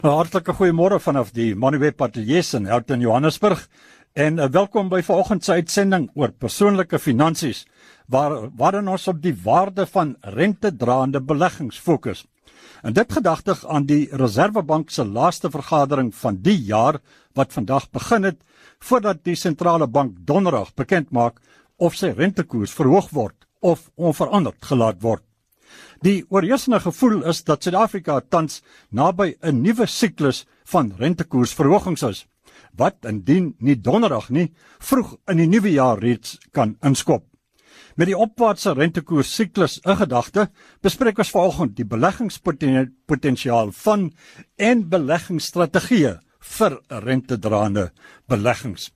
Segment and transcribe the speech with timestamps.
[0.00, 3.66] Hartlike goeiemôre vanaf die Monuweb Ateljee in Houghton, Johannesburg.
[4.16, 7.66] En uh, welkom by vanoggend se uitsending oor persoonlike finansies
[8.08, 12.24] waar waarin ons op die waarde van rentedraande beleggings fokus.
[12.80, 17.02] En dit gedagtig aan die Reserwebank se laaste vergadering van die jaar
[17.36, 18.40] wat vandag begin het
[18.80, 21.44] voordat die sentrale bank donderdag bekend maak
[21.76, 25.29] of sy rentekoers verhoog word of onveranderd gelaat word.
[26.02, 32.26] Die oorheersende gevoel is dat Suid-Afrika tans naby 'n nuwe siklus van rentekoersverhogings is
[32.76, 37.24] wat indien nie donderdag nie vroeg in die nuwe jaar reeds kan inskop.
[37.96, 40.48] Met die opwaartse rentekoers siklus in gedagte,
[40.82, 44.10] bespreek ons vanoggend die beleggingspotensiaal van
[44.56, 46.14] en beleggingsstrategieë
[46.56, 47.90] vir rentedraande
[48.30, 48.90] beleggings.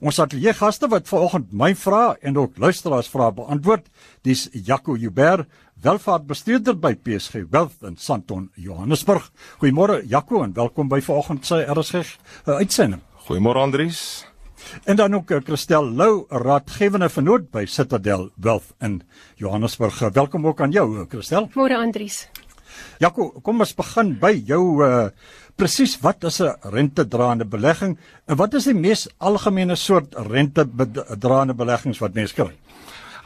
[0.00, 3.90] Ons ateljee gaste wat vanoggend my vrae en ook luisteraars vrae beantwoord,
[4.24, 5.46] dis Jaco Huber,
[5.82, 9.30] welvaartbestuurder by PSG Wealth in Sandton, Johannesburg.
[9.60, 13.00] Goeiemôre Jaco en welkom by vanoggend se RSG uh, uitsending.
[13.28, 14.26] Goeiemôre Andries.
[14.84, 19.02] En dan ook uh, Christel Lou, raadgewende vernoot by Citadel Wealth in
[19.36, 19.98] Johannesburg.
[20.12, 21.48] Welkom ook aan jou uh, Christel.
[21.54, 22.28] Môre Andries.
[23.00, 25.08] Jaco, kom ons begin by jou uh,
[25.56, 32.00] presies wat is 'n rentedraande belegging en wat is die mees algemene soort rentedraande beleggings
[32.00, 32.52] wat mense kry?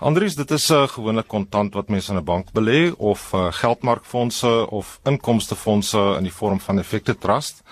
[0.00, 3.52] Andries, dit is 'n uh, gewone kontant wat mense in 'n bank belê of uh,
[3.52, 7.62] geldmarkfondse of inkomstefondse in die vorm van effekte trust.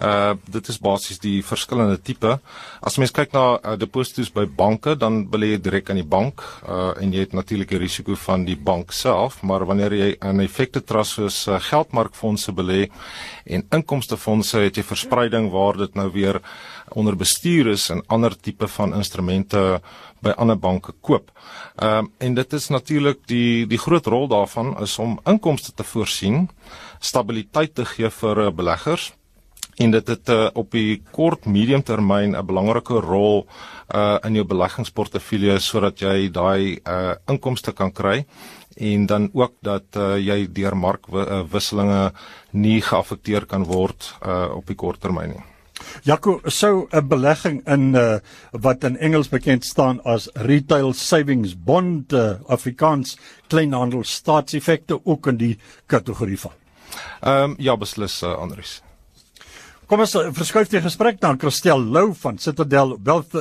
[0.00, 2.30] Uh dit is basies die verskillende tipe.
[2.80, 6.40] As mens kyk na uh, deposito's by banke, dan belê jy direk aan die bank
[6.64, 10.40] uh en jy het natuurlik die risiko van die bank self, maar wanneer jy in
[10.40, 12.88] effekte trust soos uh, geldmarkfondse belê
[13.44, 16.40] en inkomstefondse, het jy verspreiding waar dit nou weer
[16.96, 19.80] onder bestuur is en ander tipe van instrumente
[20.24, 21.28] by ander banke koop.
[21.76, 25.84] Ehm uh, en dit is natuurlik die die groot rol daarvan is om inkomste te
[25.84, 26.48] voorsien,
[27.00, 29.12] stabiliteit te gee vir uh, beleggers
[29.80, 33.46] en dit het uh, op die kort medium termyn 'n belangrike rol
[33.94, 38.24] uh in jou beleggingsportefeulje sodat jy daai uh inkomste kan kry
[38.76, 42.12] en dan ook dat uh, jy deur markwisselinge
[42.52, 45.44] nie geaffekteer kan word uh op die kort termyn nie.
[46.04, 48.18] Jaco, sou 'n belegging in uh
[48.52, 55.36] wat in Engels bekend staan as retail savings bond uh, Afrikaans kleinhandel staatseffekte ook in
[55.36, 56.52] die kategorie val.
[57.22, 58.82] Ehm um, ja, beslis uh, Andries.
[59.90, 63.32] Kom ons verskuif die gesprek na Christel Lou van Citadel Wealth.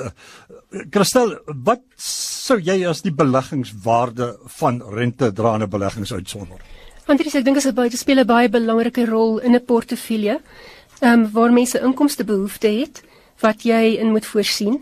[0.90, 1.36] Christel,
[1.68, 6.58] wat sou jy as die beleggingswaarde van rentedraende beleggings uitsonder?
[7.06, 10.40] Andries, ek dink dit baie speel 'n baie belangrike rol in 'n portefeulje.
[11.02, 13.04] Ehm um, waar mense inkomste behoefte het
[13.46, 14.82] wat jy in moet voorsien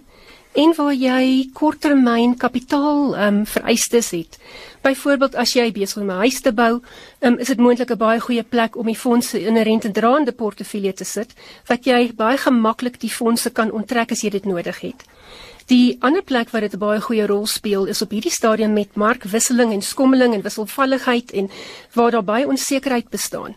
[0.57, 4.39] en waar jy korttermyn kapitaal ehm um, vereistes het.
[4.81, 6.81] Byvoorbeeld as jy besig is om 'n huis te bou,
[7.21, 10.93] um, is dit moontlik 'n baie goeie plek om die fondse in 'n rentedraande portefeulje
[10.93, 11.33] te sit,
[11.67, 15.03] wat jy baie gemaklik die fondse kan onttrek as jy dit nodig het.
[15.67, 18.95] Die ander plek waar dit 'n baie goeie rol speel is op hierdie stadium met
[18.95, 21.49] markwisseling en skommeling en wisselvalligheid en
[21.93, 23.55] waar daar baie onsekerheid bestaan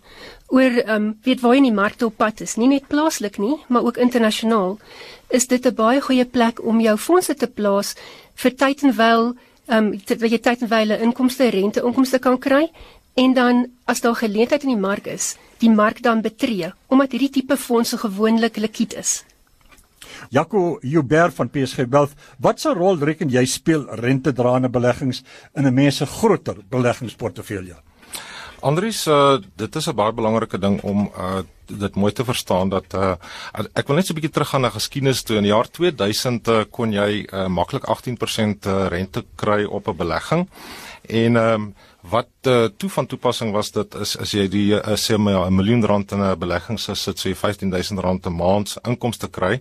[0.50, 3.38] oor ehm um, weet waar jy in die markte op pad is, nie net plaaslik
[3.38, 4.78] nie, maar ook internasionaal,
[5.28, 7.94] is dit 'n baie goeie plek om jou fondse te plaas
[8.34, 9.34] vir tyd en wyl
[9.66, 12.70] ehm um, dat jy tyd en wyle inkomste rente inkomste kan kry
[13.14, 17.30] en dan as daar geleentheid in die mark is, die mark dan betree omdat hierdie
[17.30, 19.24] tipe fondse gewoonlik likwid is.
[20.28, 25.22] Jaco Huber van PSG Wealth, wat se rol reken jy speel rentedraende beleggings
[25.54, 27.76] in 'n mens se groter beleggingsportefeulje?
[28.60, 32.94] Andries, uh, dit is 'n baie belangrike ding om uh, dit mooi te verstaan dat
[32.94, 33.14] uh,
[33.72, 35.36] ek wil net so 'n bietjie teruggaan na geskiedenis toe.
[35.36, 39.96] In die jaar 2000 uh, kon jy uh, maklik 18% uh, rente kry op 'n
[39.96, 40.48] belegging.
[41.08, 44.96] En ehm um, wat uh, toe van toepassing was dit is as jy die uh,
[44.96, 48.76] sê maar 'n miljoen rand in 'n belegging sit, so jy 15000 rand 'n maand
[48.84, 49.60] inkomste kry.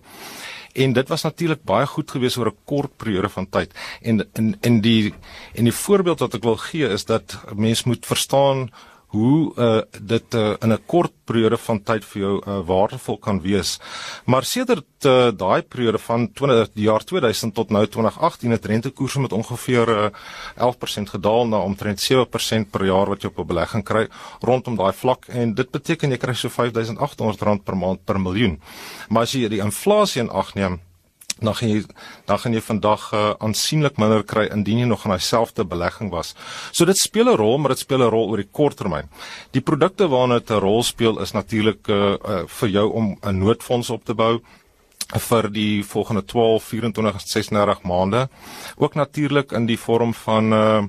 [0.72, 3.74] En dit was natuurlik baie goed geweest oor 'n kort periode van tyd.
[4.00, 5.14] En in in die
[5.54, 8.70] en die voorbeeld wat ek wil gee is dat mense moet verstaan
[9.10, 13.40] hoe uh, dit uh, in 'n kort periode van tyd vir jou uh, waardevol kan
[13.40, 13.78] wees.
[14.24, 19.20] Maar sedert uh, daai periode van 20 die jaar 2000 tot nou 2018 het rentekoerse
[19.20, 20.10] met ongeveer uh,
[20.56, 24.08] 11% gedaal na omtrent 7% per jaar wat jy op 'n belegging kry
[24.40, 28.60] rondom daai vlak en dit beteken jy kry so R5800 per maand per miljoen.
[29.08, 30.80] Maar as jy die inflasie in ag neem
[31.40, 31.84] dan gaan jy
[32.26, 36.34] dan gaan jy vandag uh, aansienlik minder kry indien jy nog in dieselfde belegging was.
[36.72, 39.08] So dit speel 'n rol, maar dit speel 'n rol oor die kort termyn.
[39.52, 43.38] Die produkte waarna dit 'n rol speel is natuurlik uh, uh, vir jou om 'n
[43.38, 44.40] noodfonds op te bou
[45.18, 48.28] vir die volgende 12, 24, 36 maande.
[48.76, 50.82] Ook natuurlik in die vorm van uh,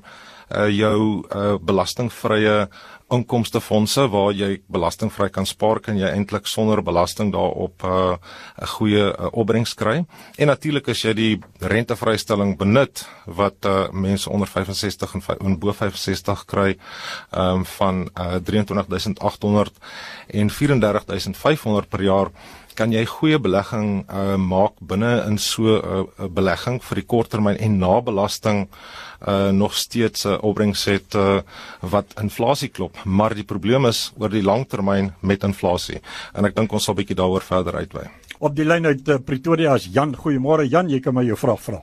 [0.55, 2.67] uh jou uh belastingvrye
[3.11, 9.03] inkomstefondse waar jy belastingvry kan spaar kan jy eintlik sonder belasting daarop 'n uh, goeie
[9.11, 10.05] uh, opbrengs kry.
[10.37, 15.73] En natuurlik as jy die rentevrystelling benut wat uh, mense onder 65 en, en bo
[15.73, 16.77] 65 kry
[17.35, 19.73] um, van uh, 23800
[20.27, 22.31] en 34500 per jaar
[22.75, 27.57] kan jy goeie belegging uh, maak binne in so 'n uh, belegging vir die korttermyn
[27.57, 28.67] en na belasting
[29.27, 31.41] uh, nog steeds 'n uh, opbrengs het uh,
[31.79, 36.01] wat inflasie klop, maar die probleem is oor die langtermyn met inflasie.
[36.33, 38.05] En ek dink ons sal bietjie daaroor verder uitwy.
[38.39, 40.15] Op die lyn uit uh, Pretoria is Jan.
[40.15, 41.81] Goeiemôre Jan, jy kan my jou vraag vra.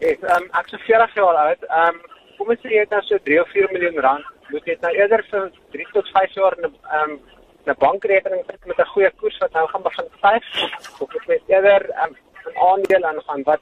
[0.00, 1.62] Ek ehm um, ek sê 40 jaar oud.
[1.68, 2.00] Ehm um,
[2.38, 4.24] kom ons sê jy het nou so 3 of 4 miljoen rand.
[4.50, 7.20] Moet jy nou eerder vir 3 tot 5 jaar in 'n ehm um,
[7.66, 10.44] 'n bankrekening sit met 'n goeie koers wat nou gaan begin styg
[11.00, 12.16] of ek net eerder um,
[12.46, 13.60] 'n aandeel aangaan wat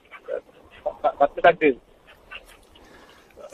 [1.03, 1.79] wat, wat moet ek doen?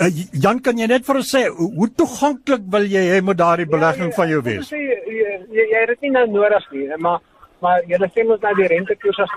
[0.02, 1.42] Uh, Jan kan jy net vir ons sê
[1.78, 4.70] hoe toeganklik wil jy hê moet daardie belegging ja, ja, van jou wees?
[4.72, 7.20] Sê, jy jy jy het dit nie nou nodig nie, maar
[7.62, 9.36] maar jy sê mos nou die rentekoers as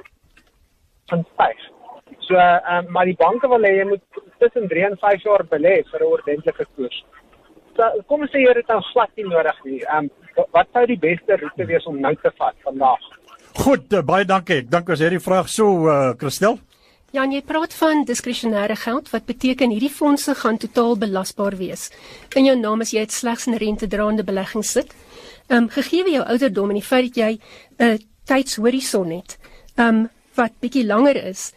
[1.12, 1.68] van 5.
[2.28, 5.46] So ehm um, maar die banke wil hê jy moet tussen 3 en 5 jaar
[5.54, 6.98] belê vir 'n ordentlike koers.
[8.08, 9.82] Kom ons sê jy het dit dan glad nie nodig nie.
[9.86, 13.04] Ehm um, wat sou die beste roete wees om nou te vat vandag?
[13.58, 14.62] Goed, uh, baie dankie.
[14.64, 16.60] Ek dink as jy die vraag so uh Christel.
[17.16, 21.88] Ja, jy praat van diskresionêre geld wat beteken hierdie fondse gaan totaal belasbaar wees.
[22.36, 24.92] In jou naam as jy dit slegs in rentedraande beleggings sit.
[25.48, 27.32] Ehm um, gegee jou ouderdom en die feit dat jy
[27.80, 27.98] 'n uh,
[28.28, 29.38] tydshorison het,
[29.78, 31.54] ehm um, wat bietjie langer is,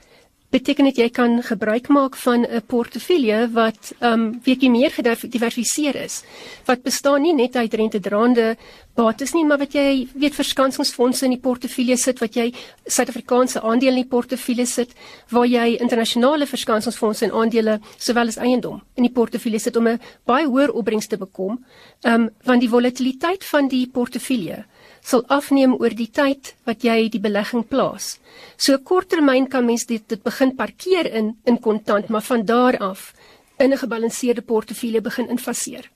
[0.50, 5.96] beteken dit jy kan gebruik maak van 'n portefeulje wat ehm um, bietjie meer gediversifiseer
[5.96, 6.22] is.
[6.66, 8.56] Wat bestaan nie net uit rentedraande
[8.94, 12.52] bates nie, maar wat jy weet verskansingsfondse in die portefeulje sit wat jy
[12.86, 14.94] Suid-Afrikaanse aandele in die portefeulje sit
[15.30, 20.00] waar jy internasionale verskansingsfondse en aandele sowel as eiendom in die portefeulje sit om 'n
[20.26, 21.64] baie hoër opbrengs te bekom.
[22.02, 24.64] Ehm um, want die volatiliteit van die portefeulje
[25.02, 28.18] sal afneem oor die tyd wat jy die belegging plaas.
[28.56, 33.14] So korttermyn kan mens dit dit begin parkeer in in kontant, maar van daar af
[33.58, 35.90] in 'n gebalanseerde portefeulje begin infaseer.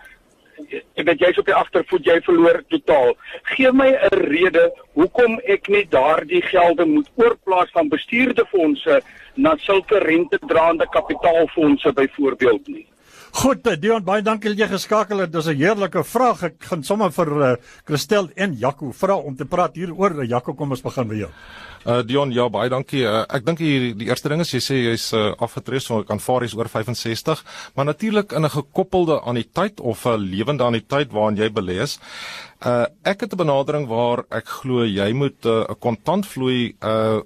[0.95, 3.15] weet jy's op die agtervoet jy verloor totaal.
[3.43, 9.03] Geef my 'n rede hoekom ek net daardie gelde moet oorplaas van bestuurde fondse
[9.35, 12.87] na sulke rentedraande kapitaalfondse byvoorbeeld nie.
[13.35, 15.33] Goed, eh, Dion, baie dankie dat jy geskakel het.
[15.33, 16.43] Dis 'n heerlike vraag.
[16.43, 20.25] Ek gaan sommer vir uh, Christel en Jaco vra om te praat hieroor.
[20.25, 21.31] Jaco, kom ons begin by jou.
[21.85, 23.03] Uh Dion, ja, baie dankie.
[23.03, 26.21] Uh, ek dink hier die eerste ding is jy sê jy's uh, afgetree so kan
[26.21, 27.45] vaar is oor 65,
[27.75, 31.99] maar natuurlik in 'n gekoppelde anniteit of 'n lewende anniteit waarin jy belê is.
[32.65, 37.21] Uh ek het 'n benadering waar ek glo jy moet 'n uh, kontantvloei uh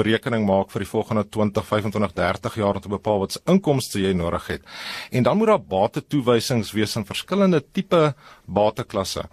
[0.00, 4.02] berekening maak vir die volgende 20, 25, 30 jaar om te bepaal wat se inkomste
[4.02, 4.66] jy nodig het.
[5.10, 8.14] En dan moet daar batetoewysings wees in verskillende tipe
[8.50, 9.24] bateklasse.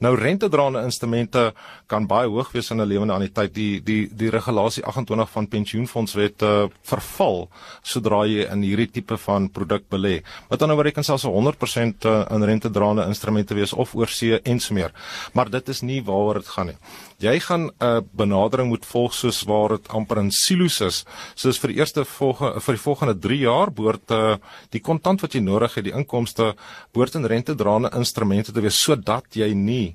[0.00, 1.50] Nou rentedraende instrumente
[1.90, 3.54] kan baie hoog wees in 'n lewende anniteit.
[3.54, 7.48] Die die die regulasie 28 van pensioenfondswet uh, verval
[7.82, 10.22] sodra jy in hierdie tipe van produk belê.
[10.48, 14.74] Wat dan oor kan selfs 100% uh, in rentedraende instrumente wees of oorsee en so
[14.74, 14.92] meer.
[15.32, 16.76] Maar dit is nie waaroor dit gaan nie.
[17.18, 21.04] Jy gaan 'n uh, benadering moet volg soos waar dit amper in silo's is.
[21.34, 24.36] Soos vir die eerste volgende vir die volgende 3 jaar behoort uh,
[24.70, 26.54] die kontant wat jy nodig het, die inkomste
[26.92, 29.94] behoort in rentedraende instrumente te wees sodat jy nie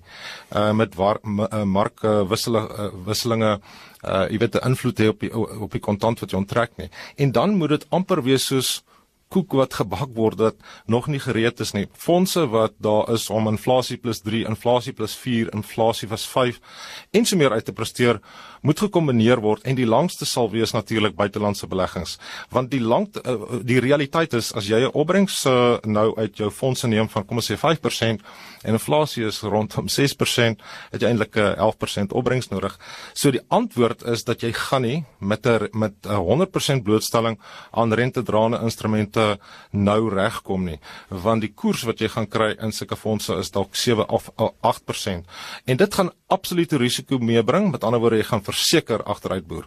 [0.51, 3.59] uh, met war, uh, mark uh, wissel, uh, wisselinge
[4.05, 6.89] uh jy weet 'n invloed hê op die op die kontant wat jy onttrek nie.
[7.17, 8.83] En dan moet dit amper wees soos
[9.33, 10.55] koek wat gebak word wat
[10.87, 11.87] nog nie gereed is nie.
[11.93, 16.59] Fondse wat daar is om inflasie plus 3, inflasie plus 4, inflasie was 5
[17.11, 18.21] en so meer uit te presteer,
[18.65, 22.17] moet gekombineer word en die langste sal wees natuurlik buitelandse beleggings.
[22.53, 26.49] Want die lang eh, die realiteit is as jy 'n opbrengs uh, nou uit jou
[26.51, 28.21] fondse neem van kom ons sê 5%
[28.63, 32.77] en inflasie is rondom 6%, het jy eintlik 'n 11% opbrengs nodig.
[33.13, 37.39] So die antwoord is dat jy gaan nie met 'n met 'n 100% blootstelling
[37.71, 39.39] aan rentedraende instrumente rente
[39.75, 40.77] nou regkom nie,
[41.09, 45.25] want die koers wat jy gaan kry in sulke fondse is dalk 7 of 8%.
[45.65, 49.65] En dit gaan absolute risiko meebring, met ander woorde jy gaan verseker agteruit boer.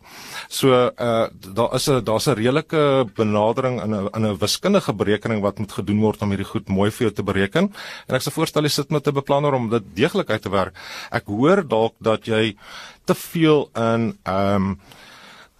[0.49, 5.43] So uh daar is 'n daar's 'n redelike benadering in 'n in 'n wiskundige berekening
[5.43, 7.73] wat moet gedoen word om hierdie goed mooi vir jou te bereken.
[8.09, 10.75] En ek sou voorstel jy sit met 'n beplanner om dit deeglik uit te werk.
[11.11, 12.57] Ek hoor dalk dat jy
[13.05, 14.81] te veel in ehm um,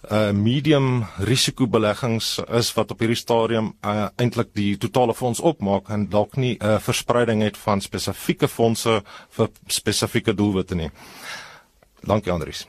[0.07, 5.89] uh medium risiko beleggings is wat op hierdie stadium uh eintlik die totale fonds opmaak
[5.89, 10.91] en dalk nie 'n uh, verspreiding het van spesifieke fondse vir spesifieke doelwitte nie.
[12.01, 12.67] Dankie Andries.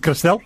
[0.00, 0.40] Christel?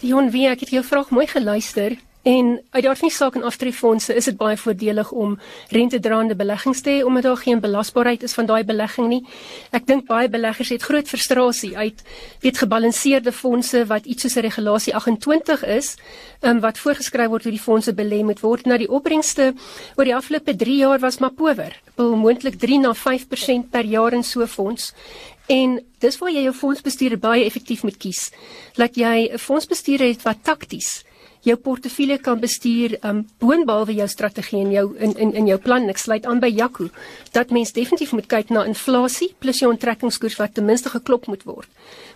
[0.00, 4.28] Dion, wie ek het jou vraag mooi geluister En uit daardie saak en aftreffondse is
[4.30, 5.32] dit baie voordelig om
[5.74, 9.24] rentedraande beleggings te hê omdat daar geen belasbaarheid is van daai belegging nie.
[9.74, 12.04] Ek dink baie beleggers het groot frustrasie uit
[12.44, 15.96] weet gebalanseerde fondse wat iets soos 'n regulasie 28 is,
[16.42, 18.66] um, wat voorgeskryf word hoe die fondse belê moet word.
[18.66, 19.54] Nou die opbrengste
[19.96, 21.80] oor die afgelope 3 jaar was maar power.
[21.96, 24.94] Wel moontlik 3 na 5% per jaar in so 'n fonds.
[25.48, 28.30] En dis waar jy jou fondsbestuurder baie effektief moet kies.
[28.74, 31.04] Laat jy 'n fondsbestuurder het wat takties
[31.42, 35.88] jou portefeulje kan bestuur um boonbehalwe jou strategie en jou in in in jou plan
[35.90, 36.88] ek sluit aan by Jaco
[37.32, 41.42] dat mens definitief moet kyk na inflasie plus jou onttrekkingskoers wat ten minste geklop moet
[41.44, 41.68] word.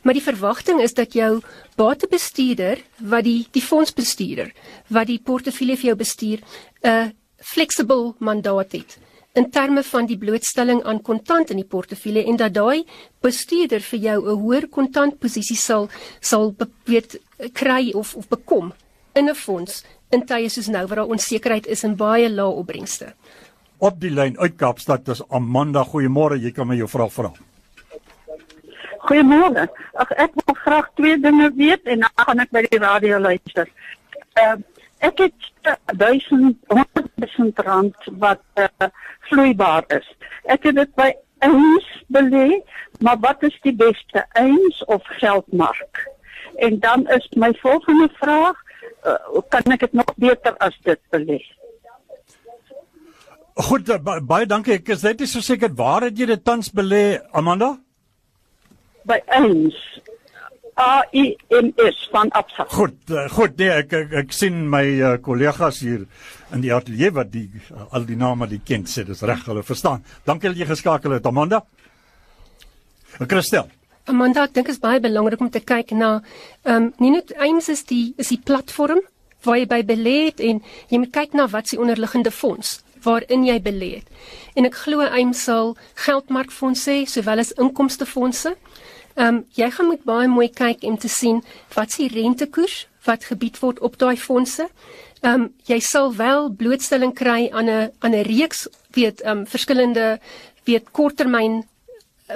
[0.02, 1.40] Maar die verwagting is dat jou
[1.76, 4.52] batebestuurder wat die die fondsbestuurder
[4.88, 6.40] wat die portefeulje vir jou bestuur
[6.84, 8.98] 'n flexible mandaat het
[9.34, 12.86] in terme van die blootstelling aan kontant in die portefeulje en dat daai
[13.20, 15.88] bestuurder vir jou 'n hoër kontantposisie sal
[16.20, 16.54] sal
[16.84, 17.20] weet
[17.52, 18.72] kry of of bekom
[19.16, 23.14] in 'n fonds in tye soos nou waar daar onsekerheid is en baie lae opbrengste.
[23.78, 25.84] Op die lyn uit Kaapstad is Amanda.
[25.84, 27.32] Goeiemôre, jy kan my jou vraag vra.
[29.08, 29.66] Goeiemôre.
[29.94, 33.68] Ag ek wil graag twee dinge weet en dan gaan ek by die radio luister.
[34.34, 34.64] Ehm uh,
[35.04, 35.52] ek het
[35.96, 38.88] 1000 rand wat uh,
[39.28, 40.08] vloeibaar is.
[40.44, 41.10] Ek het dit by
[41.44, 42.62] eens belê,
[43.00, 46.06] maar wat is die beste, eens of geldmark?
[46.56, 48.56] En dan is my volgende vraag,
[49.04, 51.40] uh, kan ek dit nog beter as dit belê.
[53.68, 54.78] Goed, uh, baie dankie.
[54.80, 57.74] Ek is net so seker waar het jy dit tans belê, Amanda?
[59.08, 59.78] By eens.
[60.76, 62.66] A I N S van Absa.
[62.68, 63.54] Goed, uh, goed.
[63.56, 66.02] Nee, ek, ek ek sien my uh, kollegas hier
[66.52, 69.64] in die ateljee wat die uh, al die name die ken sê, dis reg, hulle
[69.64, 70.04] verstaan.
[70.28, 71.62] Dankie dat jy geskakel het, Amanda.
[73.24, 73.70] Christel.
[74.06, 76.20] Amanda, ek dink dit is baie belangrik om te kyk na
[76.62, 79.00] ehm um, nie net eens is die is die platform
[79.42, 80.60] waar jy by belê het en
[80.92, 84.06] jy moet kyk na wat se onderliggende fonds waarin jy belê het.
[84.54, 85.74] En ek glo eens sal
[86.06, 88.54] geldmarkfondse sowel as inkomstefondse.
[89.16, 91.42] Ehm um, jy gaan moet baie mooi kyk om te sien
[91.74, 94.68] wat se rentekoers wat gebied word op daai fondse.
[95.22, 99.46] Ehm um, jy sal wel blootstelling kry aan 'n aan 'n reeks weet ehm um,
[99.46, 100.20] verskillende
[100.64, 101.64] weet korttermyn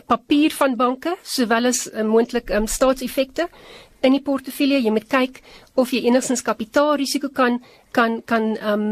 [0.07, 3.49] papier van banke sowel as uh, moontlik um, staatseffekte
[4.07, 4.81] in die portefeulje.
[4.81, 5.41] Jy moet kyk
[5.79, 7.61] of jy enigstens kapitaalrisiko kan
[7.97, 8.87] kan kan um,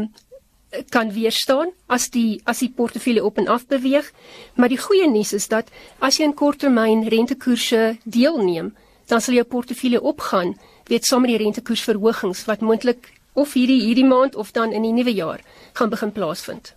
[0.93, 4.11] kan weerstaan as die as die portefeulje op en af beweeg.
[4.55, 8.73] Maar die goeie nuus is dat as jy in korttermyn rentekoerse deelneem,
[9.09, 10.53] dan sal jou portefeulje opgaan,
[10.89, 15.13] weet sommer die rentekoersverhogings wat moontlik of hierdie hierdie maand of dan in die nuwe
[15.13, 15.41] jaar
[15.73, 16.75] gaan begin plaasvind.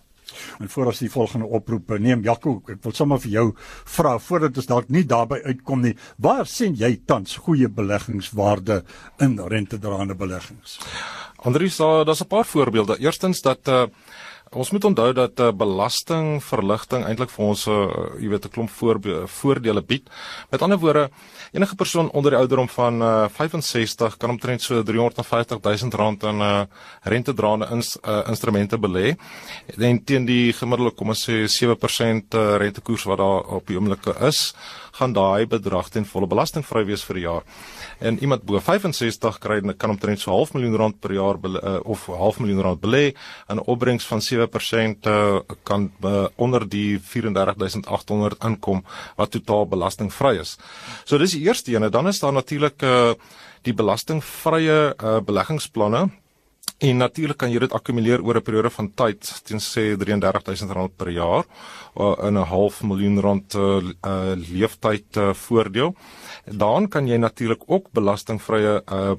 [0.59, 3.45] En voor as die volgende oproep neem Jaco, ek wil sommer vir jou
[3.85, 8.83] vra voordat ons dalk nie daarby uitkom nie, waar sien jy tans goeie beleggingswaarde
[9.19, 10.79] in rentedraande beleggings?
[11.43, 12.99] Andries, daar's 'n paar voorbeelde.
[12.99, 13.85] Eerstens dat uh
[14.53, 18.69] Ons moet onthou dat uh, belastingverligting eintlik vir ons 'n uh, jy weet 'n klomp
[19.29, 20.09] voordele bied.
[20.51, 21.09] Met ander woorde,
[21.51, 26.41] enige persoon onder die ouderdom van uh, 65 kan omtrent so 350 000 rand aan
[26.41, 26.63] uh,
[27.03, 29.15] rentedraande ins, uh, instrumente belê.
[29.77, 34.05] En teen die gemiddelde kom ons sê 7% uh, rentekoers wat daar op die oomblik
[34.21, 34.53] is,
[34.93, 37.43] gaan daai bedrag ten volle belastingvry wees vir die jaar.
[37.99, 42.05] En iemand bo 65 kry kan omtrent so 0.5 miljoen rand per jaar uh, of
[42.07, 43.13] 0.5 miljoen rand belê
[43.49, 48.83] 'n opbrengs van 7% uh, kan uh, onder die 34800 inkom
[49.15, 50.57] wat totaal belastingvry is.
[51.05, 53.13] So dis die eerste een en dan is daar natuurlik uh,
[53.61, 56.09] die belastingvrye uh, beleggingsplanne
[56.83, 61.09] En natuurlik kan jy dit akkumuleer oor 'n periode van tyd, teen sê R33000 per
[61.09, 61.45] jaar
[61.95, 65.95] uh, in 'n half miljoen rand uh, uh, leeftyd uh, voordeel.
[66.45, 69.15] Dan kan jy natuurlik ook belastingvrye uh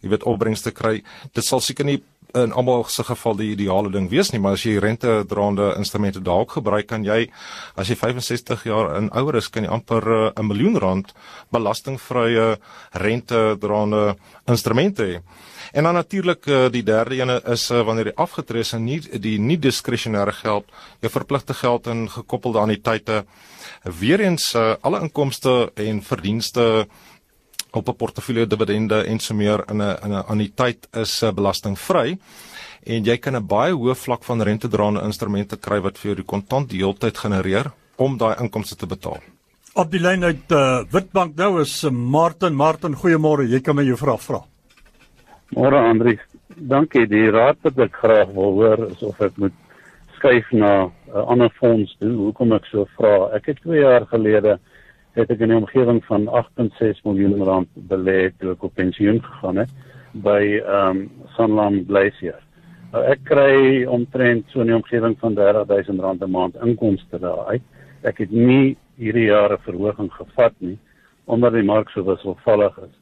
[0.00, 1.02] jy weet opbrengste kry.
[1.34, 2.02] Dit sal seker nie
[2.34, 6.58] in almal se geval die ideale ding wees nie, maar as jy rentedraande instrumente dalk
[6.58, 7.26] gebruik, kan jy
[7.76, 11.12] as jy 65 jaar en ouer is, kan jy amper uh, 'n miljoen rand
[11.50, 12.58] belastingvrye
[12.92, 14.16] rentedraande
[14.46, 15.22] instrumente hê.
[15.72, 19.00] En dan natuurlik uh, die derde ene is uh, wanneer jy afgetree is en nie
[19.00, 20.64] die nie diskresionêre geld,
[21.00, 23.24] jou verpligte geld en gekoppelde anniteite
[23.84, 26.86] weer eens uh, alle inkomste en verdienste
[27.72, 32.18] op 'n portefeulje dividende en so meer in 'n in 'n anniteit is uh, belastingvry.
[32.86, 36.24] En jy kan 'n baie hoë vlak van rentedraande instrumente kry wat vir jou die
[36.24, 39.18] kontant die hele tyd genereer om daai inkomste te betaal.
[39.74, 42.54] Op die lyn uit uh, Witbank nou is uh, Martin.
[42.54, 43.48] Martin goeiemôre.
[43.48, 44.40] Jy kan my jou vraag vra.
[45.54, 46.18] Môre Andri.
[46.56, 47.06] Dankie.
[47.06, 49.54] Die raad wat ek graag wil hoor is of ek moet
[50.16, 52.10] skuif na 'n uh, ander fonds toe.
[52.16, 53.30] Hoekom ek so vra?
[53.36, 54.58] Ek het 2 jaar gelede
[55.12, 59.56] het ek in 'n omgewing van 8.6 miljoen rand belê toe ek op pensioen gegaan
[59.56, 59.70] het
[60.12, 62.42] by ehm um, Sanlam Glacier.
[62.92, 67.62] Nou ek kry omtrent so 'n omgewing van 30000 rand 'n maand inkomste daaruit.
[68.02, 70.78] Ek het nie hierdie jaar 'n verhoging gevat nie
[71.24, 72.94] omdat die mark so wisselvallig is.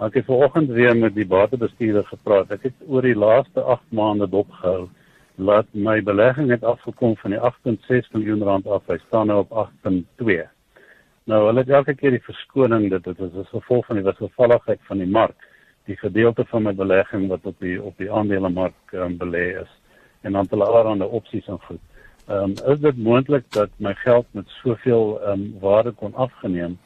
[0.00, 2.50] Ek het vanoggend weer met die batebestuurder gepraat.
[2.50, 4.88] Ek het oor die laaste 8 maande dopgehou
[5.36, 8.82] laat my belegging het afgekom van die 8.6 miljoen rand af.
[8.86, 10.53] Hy staan nou op 8.2.
[11.24, 14.80] Nou hulle het elke keer die verskoning dat dit is as gevolg van die wisselvalligheid
[14.88, 15.46] van die mark,
[15.88, 19.70] die gedeelte van my belegging wat op die op die aandelemark um, belê is
[20.24, 21.80] en dan hulle allerlei opsies en goed.
[22.26, 26.78] Ehm um, is dit moontlik dat my geld met soveel ehm um, waarde kon afgeneem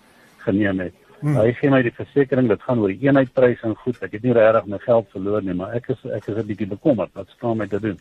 [0.47, 0.95] geneem het?
[1.21, 1.35] Hmm.
[1.35, 3.99] Hy gee my die versekering dit gaan oor die eenheidprys en goed.
[4.07, 6.71] Ek het nie regtig my geld verloor nie, maar ek is ek is 'n bietjie
[6.71, 7.99] bekommerd wat staan met te doen.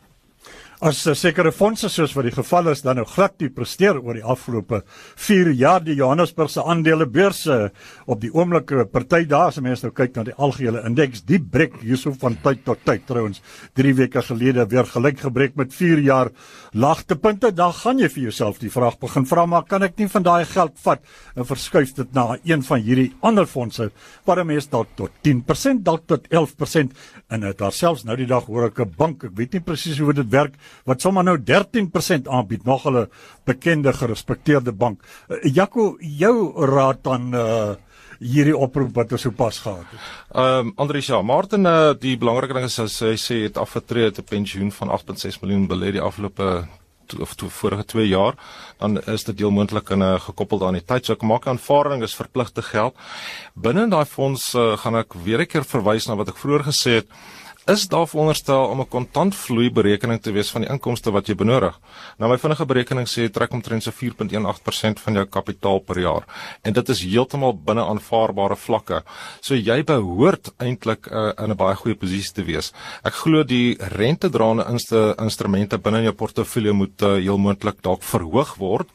[0.77, 4.21] As sekere fondse soos wat die geval is dan nou glad nie presteer oor die
[4.21, 4.83] afgelope
[5.17, 5.79] 4 jaar.
[5.81, 7.71] Die Johannesburgse aandelebeurse
[8.05, 11.39] op die oomblik eh, party daar as mense nou kyk na die algehele indeks die
[11.41, 13.41] breek hierso van tyd tot tyd trouens
[13.73, 16.29] 3 weke gelede weer gelyk gebreek met 4 jaar
[16.77, 17.55] laagtepunte.
[17.57, 20.45] Dan gaan jy vir jouself die vraag begin vra maar kan ek nie van daai
[20.45, 21.01] geld vat?
[21.33, 23.89] En verskuif dit na een van hierdie ander fondse
[24.29, 26.93] waar mense dalk tot 10% dalk tot 11%
[27.33, 29.97] en dit daar selfs nou die dag hoor ek 'n bank ek weet nie presies
[29.97, 33.07] hoe dit werk wat sommer nou 13% aanbied, nog 'n
[33.45, 35.03] bekende gerespekteerde bank.
[35.29, 37.75] Uh, Jaco, jou raad aan uh
[38.17, 40.01] hierdie oproep wat ons sopas gehad het.
[40.33, 44.09] Ehm um, Andries ja, Martin uh, die belangrike ding is as hy sê het afgetree
[44.09, 46.67] het 'n pensioen van 8.6 miljoen belê die afgelope
[47.19, 48.35] of toe vorige 2 jaar
[48.79, 52.03] dan is dit heel moontlik in 'n gekoppelde aan die tyd so ek maak aanvaarding
[52.03, 52.95] is verpligte geld
[53.53, 56.91] binne daai fonds uh, gaan ek weer 'n keer verwys na wat ek vroeër gesê
[56.99, 57.07] het
[57.67, 61.79] is daar veronderstel om 'n kontantvloei berekening te wees van die inkomste wat jy benodig.
[62.17, 66.23] Nou my vinnige berekening sê trek omtrent so 4.18% van jou kapitaal per jaar
[66.63, 69.03] en dit is heeltemal binne aanvaarbare vlakke.
[69.41, 72.73] So jy behoort eintlik uh, in 'n baie goeie posisie te wees.
[73.03, 78.03] Ek glo die rentedraande inste instrumente binne in jou portefeulje moet uh, heel moontlik dalk
[78.03, 78.87] verhoog word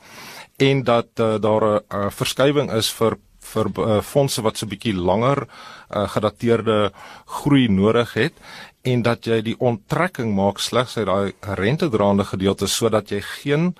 [0.56, 3.18] en dat uh, daar 'n uh, verskywing is vir
[3.52, 6.92] vir uh, fondse wat so 'n bietjie langer uh, gedateerde
[7.26, 8.34] groei nodig het
[8.82, 13.72] en dat jy die onttrekking maak slegs uit daai rentedraande gedeelte sodat jy geen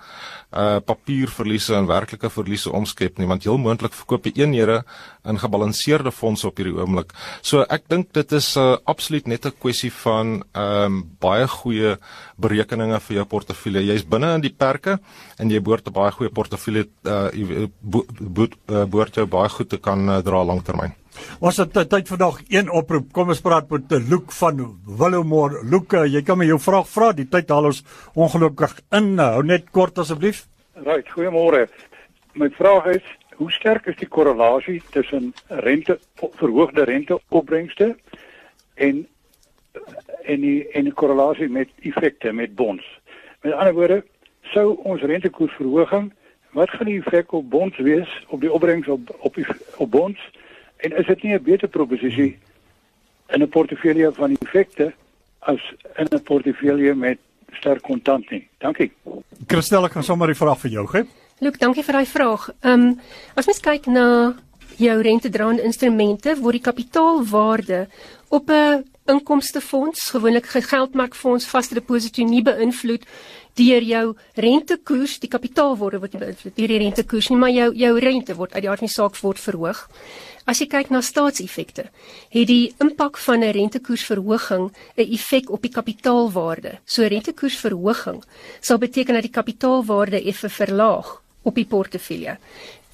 [0.53, 4.83] uh papierverliese en werklike verliese omskep nie want heel moontlik verkoop jy eenhede
[5.25, 7.15] in gebalanseerde fondse op hierdie oomblik.
[7.41, 11.97] So ek dink dit is uh absoluut net 'n kwessie van um baie goeie
[12.37, 13.87] berekeninge vir jou portefeulje.
[13.87, 14.99] Jy's binne in die perke
[15.39, 17.31] en jy behoort 'n baie goeie portefeulje uh
[17.83, 21.02] behoort jou baie goed te kan uh, dra langtermyn.
[21.41, 23.13] Was dit tyd vandag een oproep?
[23.13, 24.61] Kom ons praat met Luke van
[24.99, 25.65] Willowmore.
[25.65, 27.13] Luke, jy kan my jou vraag vra.
[27.13, 27.83] Die tyd haal ons
[28.15, 29.19] ongelukkig in.
[29.19, 30.47] Hou net kort asseblief.
[30.75, 31.67] Right, goeiemôre.
[32.35, 33.05] My vraag is,
[33.37, 35.99] hoe sterk is die korrelasie tussen rente
[36.39, 37.97] verhoogde renteopbrengste
[38.75, 39.07] en
[40.23, 42.87] en die en die korrelasie met effekte met bonds?
[43.43, 44.03] Met ander woorde,
[44.55, 46.13] sou ons rentekoersverhoging
[46.53, 49.37] wat gaan die effek op bonds wees op die opbrengs op op
[49.77, 50.21] op bonds?
[50.83, 52.39] En is dit nie 'n beter proposisie
[53.29, 54.93] in 'n portefeulje van effekte
[55.39, 57.19] as in 'n portefeulje met
[57.51, 58.49] sterk kontant nie?
[58.59, 58.93] Dankie.
[59.47, 61.05] Christel, ek gaan sommer die vraag vir jou gee.
[61.39, 62.51] Look, dankie vir daai vraag.
[62.61, 63.01] Ehm um,
[63.35, 64.35] as mens kyk na
[64.77, 67.89] jou rentedraande instrumente, word die kapitaalwaarde
[68.29, 73.07] op 'n inkomstefonds, gewoonlik geldmarkfonds, vaste deposito nie beïnvloed
[73.55, 78.37] deur jou rentekoers, die kapitaalwaarde word beïnvloed deur die rentekoers nie, maar jou jou rente
[78.39, 79.89] word uit die aard van die saak word verhoog.
[80.49, 81.85] As jy kyk na staatseffekte,
[82.35, 86.79] het die impak van 'n rentekoersverhoging 'n effek op die kapitaalwaarde.
[86.85, 88.23] So rentekoersverhoging
[88.61, 92.39] sal beteken dat die kapitaalwaarde effe verlaag op die portefeulje.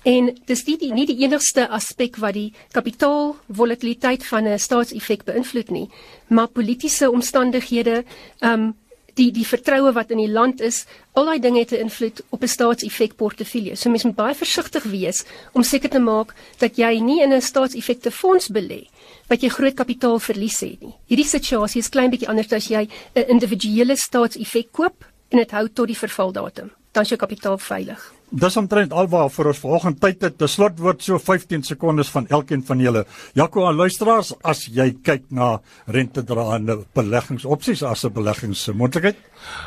[0.05, 5.71] En dis nie die nie die enigste aspek wat die kapitaalvolatiliteit van 'n staatseffek beïnvloed
[5.71, 5.91] nie,
[6.29, 8.05] maar politieke omstandighede,
[8.41, 8.77] ehm um,
[9.19, 10.85] die die vertroue wat in die land is,
[11.19, 13.77] al daai dinge het 'n invloed op 'n staatseffek portefeulje.
[13.77, 17.41] So mens moet baie versigtig wees om seker te maak dat jy nie in 'n
[17.41, 18.87] staatseffekte fonds belê
[19.29, 20.95] wat jy groot kapitaalverlies het nie.
[21.07, 25.69] Hierdie situasie is klein bietjie anders as jy 'n individuele staatseffek koop en dit hou
[25.69, 26.71] tot die vervaldatum.
[26.93, 28.18] Dan is jou kapitaal veilig.
[28.29, 30.35] Dis omtrent alwaar vir ons vanoggend tyd het.
[30.37, 33.07] Te slot word so 15 sekondes van elkeen van julle.
[33.33, 39.17] Jaco, aan luisteraars, as jy kyk na rentedraende beleggingsopsies as 'n beleggingsmoontlikheid.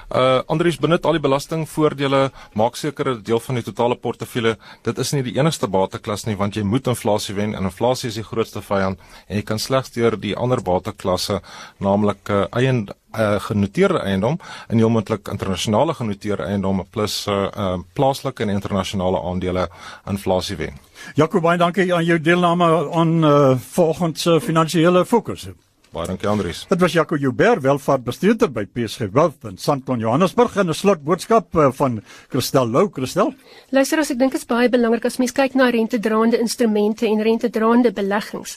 [0.10, 2.22] Uh Andries benut al die belastingvoordele,
[2.60, 4.58] maak seker dit deel van die totale portefeulje.
[4.84, 8.20] Dit is nie die enigste bateklas nie, want jy moet inflasie wen en inflasie is
[8.20, 11.40] die grootste vyand en jy kan slegs deur die ander bateklasse,
[11.80, 12.74] naamlik uh, eie
[13.16, 19.22] uh, genoteerde eiendom en heel moontlik internasionale genoteerde eiendom plus uh, uh plaaslike en internasionale
[19.22, 19.68] aandele
[20.10, 20.80] inflasie wen.
[21.16, 25.50] Jakob, baie dankie aan jou deelname aan uh, volgende se finansiële fokus.
[25.92, 26.62] Baie dankie Andries.
[26.70, 31.68] Dit was Jaco Joubert, welvaartbestuurder by PSG Wealth in Sandton Johannesburg en 'n slotboodskap uh,
[31.72, 32.00] van
[32.30, 33.34] Christel Lou, Christel.
[33.76, 37.20] Luister as ek dink dit is baie belangrik as mens kyk na rentedraande instrumente en
[37.20, 38.56] rentedraande beleggings.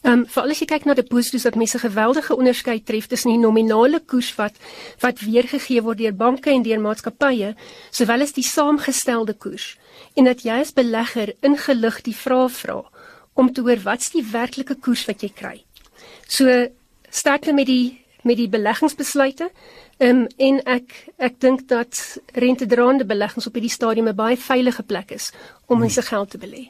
[0.00, 3.44] Ehm um, veral as jy kyk na deposito's dat mense geweldige onderskeid tref tussen die
[3.44, 4.56] nominale koers wat
[5.04, 7.54] wat weergegee word deur banke en deur maatskappye,
[7.90, 9.76] sowel as die saamgestelde koers.
[10.16, 12.84] En dat jy as belegger ingelig die vraag vra
[13.34, 15.58] om te hoor wat's die werklike koers wat jy kry.
[16.30, 16.46] So
[17.10, 19.50] sterkte met die met die beleggingsbesluite.
[19.98, 24.82] Ehm um, en ek ek dink dat rentedraande beleggings op hierdie stadium 'n baie veilige
[24.82, 25.32] plek is
[25.66, 26.68] om mense geld te belê.